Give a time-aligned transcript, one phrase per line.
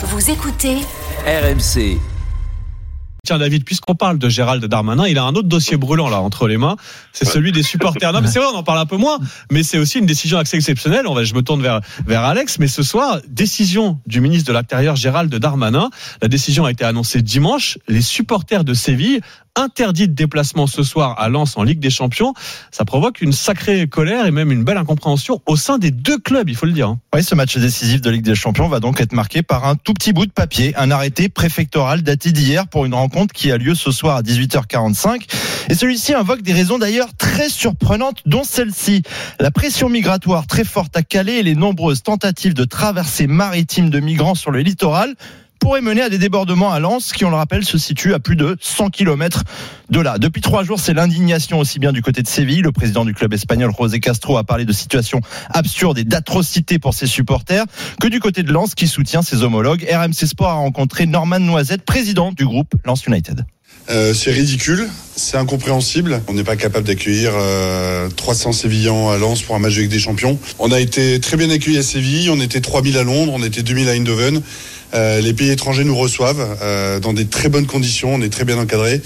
[0.00, 0.76] Vous écoutez
[1.26, 1.98] RMC.
[3.26, 6.46] Tiens David, puisqu'on parle de Gérald Darmanin, il a un autre dossier brûlant là entre
[6.46, 6.76] les mains,
[7.12, 8.12] c'est celui des supporters.
[8.12, 9.18] Non mais c'est vrai, on en parle un peu moins,
[9.50, 11.08] mais c'est aussi une décision assez exceptionnelle.
[11.08, 14.52] On va, je me tourne vers vers Alex, mais ce soir, décision du ministre de
[14.52, 15.90] l'Intérieur Gérald Darmanin.
[16.22, 17.76] La décision a été annoncée dimanche.
[17.88, 19.20] Les supporters de Séville
[19.58, 22.32] interdit de déplacement ce soir à Lens en Ligue des Champions.
[22.70, 26.48] Ça provoque une sacrée colère et même une belle incompréhension au sein des deux clubs,
[26.48, 26.88] il faut le dire.
[26.88, 26.98] hein.
[27.14, 29.94] Oui, ce match décisif de Ligue des Champions va donc être marqué par un tout
[29.94, 33.74] petit bout de papier, un arrêté préfectoral daté d'hier pour une rencontre qui a lieu
[33.74, 35.22] ce soir à 18h45.
[35.70, 39.02] Et celui-ci invoque des raisons d'ailleurs très surprenantes, dont celle-ci.
[39.40, 44.00] La pression migratoire très forte à Calais et les nombreuses tentatives de traversées maritimes de
[44.00, 45.14] migrants sur le littoral
[45.58, 48.36] pourraient mener à des débordements à Lens, qui, on le rappelle, se situe à plus
[48.36, 49.44] de 100 km
[49.90, 50.18] de là.
[50.18, 52.62] Depuis trois jours, c'est l'indignation aussi bien du côté de Séville.
[52.62, 56.94] Le président du club espagnol, José Castro, a parlé de situations absurdes et d'atrocités pour
[56.94, 57.64] ses supporters,
[58.00, 59.86] que du côté de Lens, qui soutient ses homologues.
[59.90, 63.44] RMC Sport a rencontré Norman Noisette, président du groupe Lens United.
[63.90, 66.20] Euh, c'est ridicule, c'est incompréhensible.
[66.28, 69.98] On n'est pas capable d'accueillir euh, 300 Sévillans à Lens pour un match Ligue des
[69.98, 70.38] Champions.
[70.58, 73.62] On a été très bien accueillis à Séville, on était 3000 à Londres, on était
[73.62, 74.42] 2000 à Eindhoven.
[74.94, 78.44] Euh, les pays étrangers nous reçoivent euh, dans des très bonnes conditions, on est très
[78.44, 79.02] bien encadrés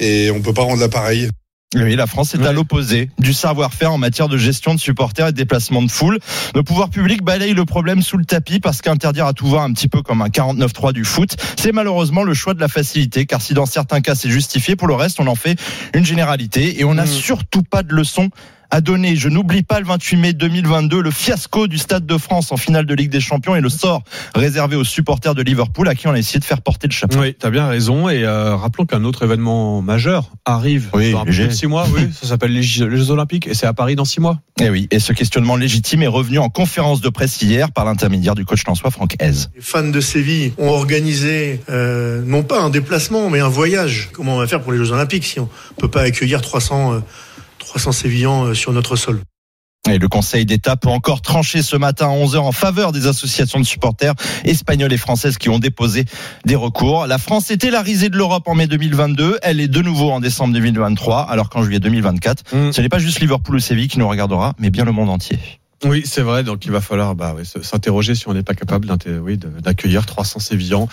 [0.00, 1.28] et on peut pas rendre l'appareil.
[1.76, 5.32] Oui, la France est à l'opposé du savoir-faire en matière de gestion de supporters et
[5.32, 6.20] de déplacement de foule.
[6.54, 9.72] Le pouvoir public balaye le problème sous le tapis parce qu'interdire à tout va un
[9.72, 13.42] petit peu comme un 49-3 du foot, c'est malheureusement le choix de la facilité, car
[13.42, 15.58] si dans certains cas c'est justifié, pour le reste on en fait
[15.94, 17.08] une généralité et on n'a Mm.
[17.08, 18.30] surtout pas de leçon
[18.70, 19.16] à donner.
[19.16, 22.86] Je n'oublie pas le 28 mai 2022, le fiasco du Stade de France en finale
[22.86, 24.02] de Ligue des Champions et le sort
[24.34, 27.18] réservé aux supporters de Liverpool à qui on a essayé de faire porter le chapeau.
[27.18, 28.08] Oui, tu as bien raison.
[28.08, 31.86] Et euh, rappelons qu'un autre événement majeur arrive Oui, dans six mois.
[31.94, 34.38] Oui, ça s'appelle les Jeux, les Jeux Olympiques et c'est à Paris dans six mois.
[34.60, 38.34] Et oui, et ce questionnement légitime est revenu en conférence de presse hier par l'intermédiaire
[38.34, 39.48] du coach Lançois Franck Hez.
[39.54, 44.10] Les fans de Séville ont organisé euh, non pas un déplacement mais un voyage.
[44.12, 46.98] Comment on va faire pour les Jeux Olympiques si on peut pas accueillir 300 euh,
[47.64, 49.20] 300 Sévillans euh, sur notre sol
[49.90, 53.60] Et le Conseil d'État peut encore trancher ce matin à 11h en faveur des associations
[53.60, 56.04] de supporters espagnoles et françaises qui ont déposé
[56.44, 57.06] des recours.
[57.06, 59.38] La France était la risée de l'Europe en mai 2022.
[59.42, 62.72] Elle est de nouveau en décembre 2023, alors qu'en juillet 2024, Mm.
[62.72, 65.38] ce n'est pas juste Liverpool ou Séville qui nous regardera, mais bien le monde entier.
[65.84, 66.44] Oui, c'est vrai.
[66.44, 68.88] Donc il va falloir bah, oui, s'interroger si on n'est pas capable
[69.22, 70.88] oui, d'accueillir 300 Sévillans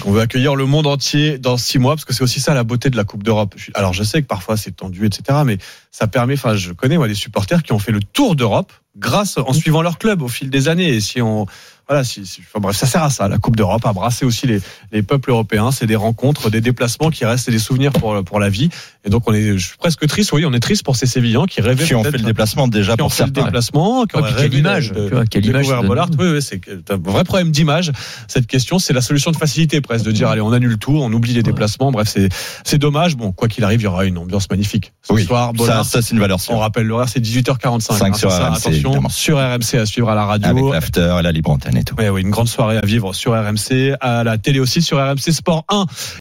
[0.00, 2.64] qu'on veut accueillir le monde entier dans six mois, parce que c'est aussi ça la
[2.64, 3.54] beauté de la Coupe d'Europe.
[3.74, 5.40] Alors je sais que parfois c'est tendu, etc.
[5.44, 5.58] Mais
[5.90, 6.34] ça permet.
[6.34, 9.82] Enfin, je connais moi des supporters qui ont fait le tour d'Europe grâce en suivant
[9.82, 10.88] leur club au fil des années.
[10.88, 11.46] Et si on
[11.88, 14.46] voilà, si, si- enfin, bref, ça sert à ça, la Coupe d'Europe, à brasser aussi
[14.46, 14.60] les,
[14.92, 15.72] les peuples européens.
[15.72, 18.70] C'est des rencontres, des déplacements qui restent des souvenirs pour, pour la vie.
[19.04, 21.44] Et donc, on est je suis presque triste, oui, on est triste pour ces Sévillans
[21.44, 24.14] qui rêvaient Qui ont fait le déplacement déjà qui ont pour fait le déplacement, qui
[24.14, 25.86] Ouais, auraient puis quelle image, de- de- quelle de image ça donne.
[25.88, 26.08] Bollard.
[26.18, 26.60] Oui, oui, c'est
[26.90, 27.90] un vrai problème d'image.
[28.28, 31.12] Cette question, c'est la solution de facilité presque, de dire allez, on annule tout, on
[31.12, 31.90] oublie les déplacements.
[31.90, 32.28] Bref, c'est
[32.64, 33.16] c'est dommage.
[33.16, 34.92] Bon, quoi qu'il arrive, il y aura une ambiance magnifique.
[35.02, 35.84] Ce Oui, soir, ça, Bollard.
[35.84, 36.58] ça c'est une valeur on sûre.
[36.60, 37.80] rappelle l'horaire, c'est 18h45.
[37.98, 38.54] Cinq hein, sur c'est ça,
[38.88, 39.08] Évidemment.
[39.08, 40.48] sur RMC à suivre à la radio.
[40.48, 41.94] Avec l'after et la libre antenne et tout.
[41.96, 45.32] Ouais, oui, une grande soirée à vivre sur RMC, à la télé aussi sur RMC
[45.32, 45.86] Sport 1.